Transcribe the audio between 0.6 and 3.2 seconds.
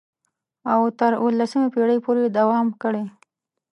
او تر اوولسمې پېړۍ پورې یې دوام کړی.